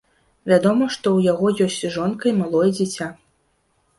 Вядома, 0.51 0.85
што 0.95 1.05
ў 1.19 1.27
яго 1.31 1.51
ёсць 1.67 1.93
жонка 1.97 2.25
і 2.31 2.35
малое 2.39 2.65
дзіця. 2.79 3.11